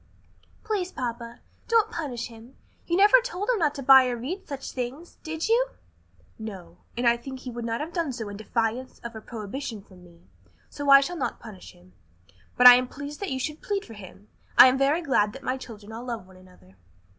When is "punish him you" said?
1.91-2.97